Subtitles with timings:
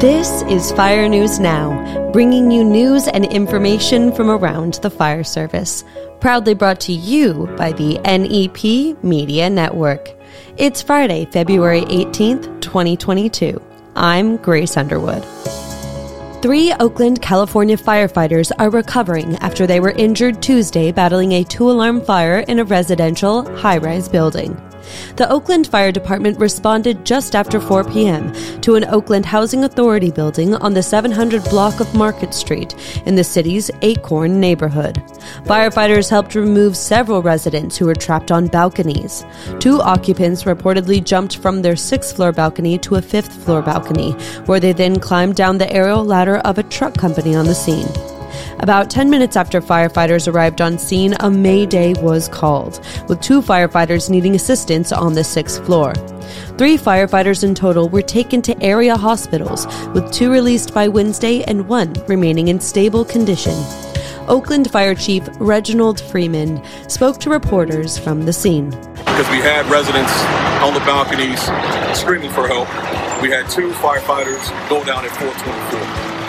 [0.00, 5.84] This is Fire News Now, bringing you news and information from around the fire service.
[6.20, 10.08] Proudly brought to you by the NEP Media Network.
[10.56, 13.60] It's Friday, February 18th, 2022.
[13.94, 15.22] I'm Grace Underwood.
[16.40, 22.00] Three Oakland, California firefighters are recovering after they were injured Tuesday battling a two alarm
[22.00, 24.58] fire in a residential high rise building.
[25.16, 28.32] The Oakland Fire Department responded just after 4 p.m.
[28.60, 32.74] to an Oakland Housing Authority building on the 700 block of Market Street
[33.06, 34.96] in the city's Acorn neighborhood.
[35.44, 39.24] Firefighters helped remove several residents who were trapped on balconies.
[39.58, 44.12] Two occupants reportedly jumped from their sixth floor balcony to a fifth floor balcony,
[44.46, 47.88] where they then climbed down the aerial ladder of a truck company on the scene.
[48.62, 52.78] About 10 minutes after firefighters arrived on scene, a mayday was called,
[53.08, 55.94] with two firefighters needing assistance on the sixth floor.
[56.58, 61.68] Three firefighters in total were taken to area hospitals, with two released by Wednesday and
[61.68, 63.54] one remaining in stable condition.
[64.28, 68.68] Oakland Fire Chief Reginald Freeman spoke to reporters from the scene.
[68.68, 70.12] Because we had residents
[70.62, 71.40] on the balconies
[71.98, 72.68] screaming for help.
[73.22, 76.19] We had two firefighters go down at 424.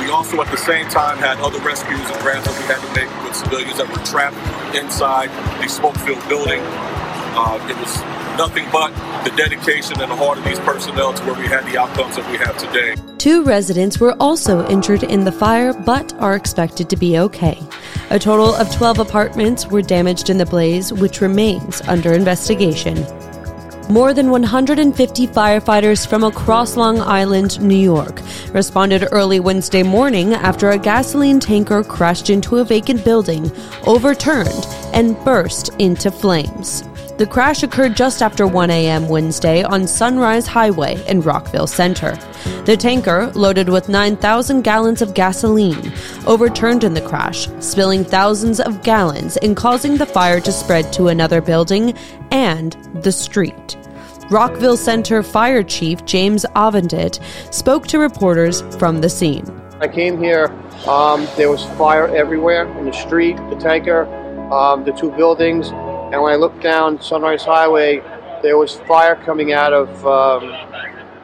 [0.00, 2.90] We also, at the same time, had other rescues and grabs that we had to
[2.96, 4.34] make with civilians that were trapped
[4.74, 5.28] inside
[5.62, 6.60] the smoke-filled building.
[7.36, 8.00] Uh, it was
[8.38, 8.90] nothing but
[9.24, 12.28] the dedication and the heart of these personnel to where we had the outcomes that
[12.30, 12.94] we have today.
[13.18, 17.60] Two residents were also injured in the fire but are expected to be okay.
[18.08, 22.96] A total of 12 apartments were damaged in the blaze, which remains under investigation.
[23.90, 28.20] More than 150 firefighters from across Long Island, New York,
[28.52, 33.50] responded early Wednesday morning after a gasoline tanker crashed into a vacant building,
[33.88, 36.84] overturned, and burst into flames.
[37.18, 39.08] The crash occurred just after 1 a.m.
[39.08, 42.16] Wednesday on Sunrise Highway in Rockville Centre.
[42.64, 45.92] The tanker, loaded with 9,000 gallons of gasoline,
[46.26, 51.08] overturned in the crash, spilling thousands of gallons and causing the fire to spread to
[51.08, 51.92] another building
[52.30, 52.72] and
[53.02, 53.76] the street.
[54.30, 57.20] Rockville Centre Fire Chief James Avendit
[57.52, 59.44] spoke to reporters from the scene.
[59.80, 60.46] I came here,
[60.86, 64.04] um, there was fire everywhere in the street, the tanker,
[64.52, 68.04] um, the two buildings, and when I looked down Sunrise Highway,
[68.40, 70.54] there was fire coming out of um,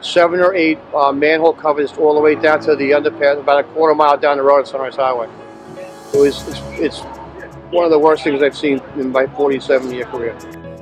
[0.01, 3.63] seven or eight uh, manhole covers all the way down to the underpass, about a
[3.69, 5.29] quarter mile down the road at Sunrise Highway.
[6.13, 6.99] It was, it's, it's
[7.71, 10.37] one of the worst things I've seen in my 47 year career.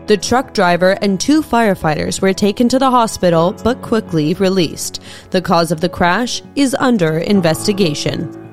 [0.07, 5.01] The truck driver and two firefighters were taken to the hospital but quickly released.
[5.31, 8.44] The cause of the crash is under investigation.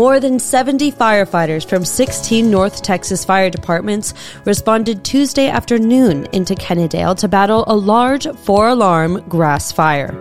[0.00, 4.14] More than 70 firefighters from 16 North Texas fire departments
[4.46, 10.14] responded Tuesday afternoon into Kennedale to battle a large four alarm grass fire.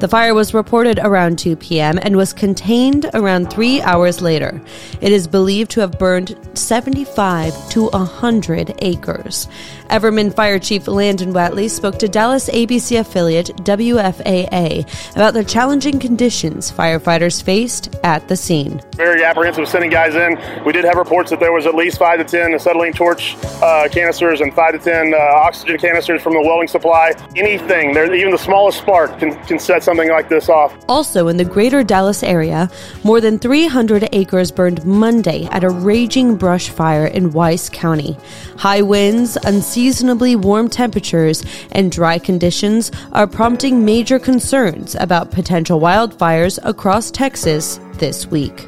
[0.00, 1.98] The fire was reported around 2 p.m.
[2.02, 4.60] and was contained around three hours later.
[5.00, 9.48] It is believed to have burned 75 to 100 acres.
[9.88, 16.70] Everman Fire Chief Landon Watley spoke to Dallas ABC affiliate WFAA about the challenging conditions
[16.70, 18.82] firefighters faced at the scene.
[18.96, 20.38] Very apprehensive sending guys in.
[20.64, 23.88] We did have reports that there was at least five to ten acetylene torch uh,
[23.90, 27.12] canisters and five to ten uh, oxygen canisters from the welding supply.
[27.36, 30.74] Anything, there, even the smallest spark can, can set something like this off.
[30.88, 32.70] Also, in the greater Dallas area,
[33.04, 38.16] more than 300 acres burned Monday at a raging brush fire in Wise County.
[38.58, 46.58] High winds, unseasonably warm temperatures, and dry conditions are prompting major concerns about potential wildfires
[46.62, 48.66] across Texas this week.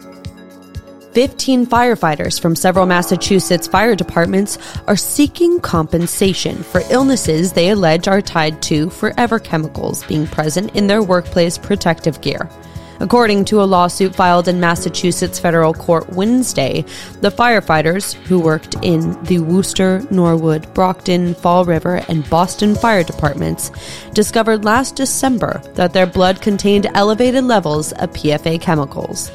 [1.18, 4.56] 15 firefighters from several Massachusetts fire departments
[4.86, 10.86] are seeking compensation for illnesses they allege are tied to forever chemicals being present in
[10.86, 12.48] their workplace protective gear.
[13.00, 16.84] According to a lawsuit filed in Massachusetts federal court Wednesday,
[17.20, 23.70] the firefighters, who worked in the Worcester, Norwood, Brockton, Fall River, and Boston fire departments,
[24.14, 29.30] discovered last December that their blood contained elevated levels of PFA chemicals.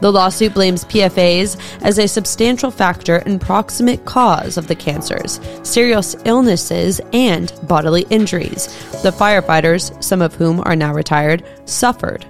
[0.00, 6.14] The lawsuit blames PFAs as a substantial factor and proximate cause of the cancers, serious
[6.24, 8.66] illnesses, and bodily injuries.
[9.02, 12.26] The firefighters, some of whom are now retired, suffered.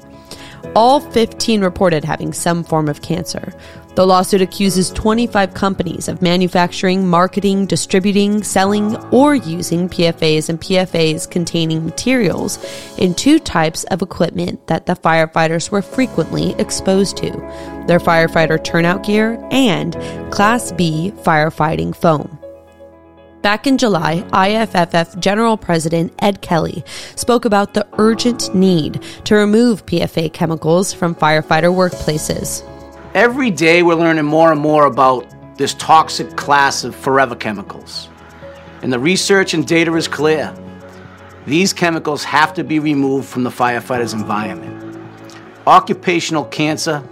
[0.75, 3.53] All 15 reported having some form of cancer.
[3.97, 11.31] The lawsuit accuses 25 companies of manufacturing, marketing, distributing, selling, or using PFAs and PFAs
[11.31, 12.59] containing materials
[12.99, 17.31] in two types of equipment that the firefighters were frequently exposed to
[17.87, 19.95] their firefighter turnout gear and
[20.31, 22.39] Class B firefighting foam.
[23.41, 26.85] Back in July, IAFF General President Ed Kelly
[27.15, 32.63] spoke about the urgent need to remove PFA chemicals from firefighter workplaces.
[33.17, 38.11] Every day we're learning more and more about this toxic class of forever chemicals.
[38.83, 40.55] And the research and data is clear.
[41.47, 45.01] These chemicals have to be removed from the firefighter's environment.
[45.67, 47.03] Occupational cancer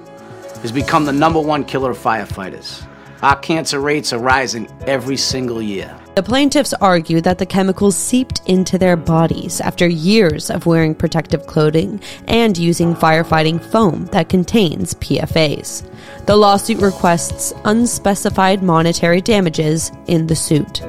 [0.60, 2.86] has become the number one killer of firefighters.
[3.22, 5.98] Our cancer rates are rising every single year.
[6.14, 11.44] The plaintiffs argue that the chemicals seeped into their bodies after years of wearing protective
[11.48, 15.84] clothing and using firefighting foam that contains PFAs.
[16.26, 20.82] The lawsuit requests unspecified monetary damages in the suit.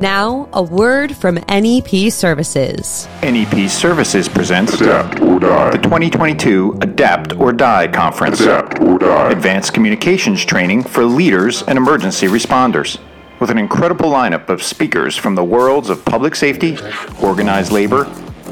[0.00, 3.08] Now, a word from NEP Services.
[3.22, 5.70] NEP Services presents Adapt or Die.
[5.70, 8.40] the 2022 Adapt or Die Conference.
[8.40, 9.30] Adapt or Die.
[9.30, 13.00] Advanced communications training for leaders and emergency responders.
[13.42, 16.78] With an incredible lineup of speakers from the worlds of public safety,
[17.20, 18.04] organized labor,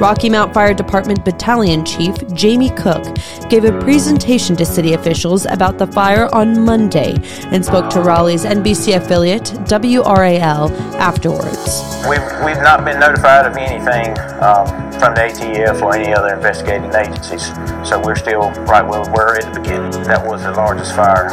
[0.01, 3.03] Rocky Mount Fire Department Battalion Chief Jamie Cook
[3.49, 7.15] gave a presentation to city officials about the fire on Monday
[7.47, 11.83] and spoke to Raleigh's NBC affiliate WRAL afterwards.
[12.09, 14.11] We've, we've not been notified of anything
[14.43, 17.47] um, from the ATF or any other investigating agencies,
[17.89, 19.91] so we're still right where we were at the beginning.
[20.05, 21.29] That was the largest fire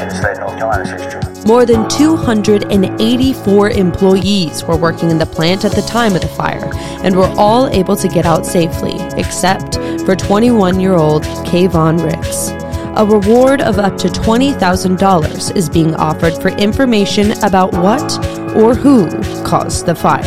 [0.00, 1.31] in the state of North Carolina's history.
[1.46, 6.70] More than 284 employees were working in the plant at the time of the fire
[7.02, 9.74] and were all able to get out safely, except
[10.04, 12.50] for 21 year old Kayvon Ricks.
[12.96, 18.18] A reward of up to $20,000 is being offered for information about what
[18.54, 19.08] or who
[19.42, 20.22] caused the fire.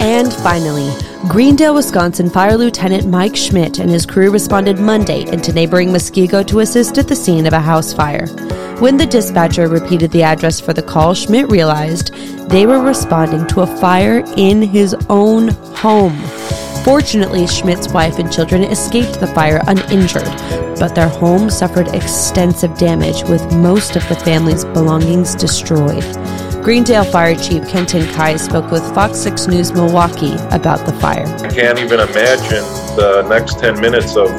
[0.00, 0.90] And finally,
[1.28, 6.60] Greendale, Wisconsin Fire Lieutenant Mike Schmitt and his crew responded Monday into neighboring Muskego to
[6.60, 8.26] assist at the scene of a house fire.
[8.80, 12.14] When the dispatcher repeated the address for the call, Schmitt realized
[12.48, 16.16] they were responding to a fire in his own home.
[16.82, 20.24] Fortunately, Schmitt's wife and children escaped the fire uninjured,
[20.78, 26.02] but their home suffered extensive damage with most of the family's belongings destroyed.
[26.64, 31.26] Greendale Fire Chief Kenton Kai spoke with Fox 6 News Milwaukee about the fire.
[31.44, 32.64] I can't even imagine
[32.96, 34.30] the next 10 minutes of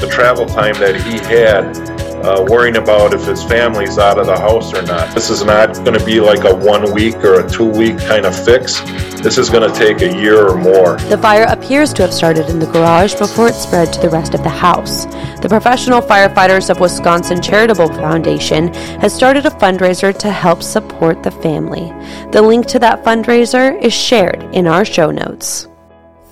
[0.00, 4.38] the travel time that he had uh, worrying about if his family's out of the
[4.38, 5.14] house or not.
[5.14, 8.26] This is not going to be like a one week or a two week kind
[8.26, 8.80] of fix.
[9.20, 10.96] This is going to take a year or more.
[10.96, 14.34] The fire appears to have started in the garage before it spread to the rest
[14.34, 15.06] of the house.
[15.40, 21.30] The Professional Firefighters of Wisconsin Charitable Foundation has started a fundraiser to help support the
[21.30, 21.92] family.
[22.32, 25.68] The link to that fundraiser is shared in our show notes.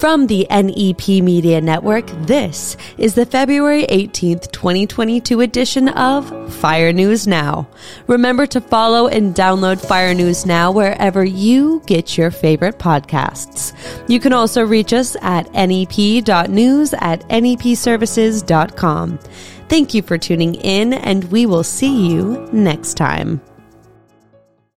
[0.07, 7.27] From the NEP Media Network, this is the February 18th, 2022 edition of Fire News
[7.27, 7.67] Now.
[8.07, 13.75] Remember to follow and download Fire News Now wherever you get your favorite podcasts.
[14.09, 19.19] You can also reach us at nep.news at nepservices.com.
[19.69, 23.41] Thank you for tuning in, and we will see you next time.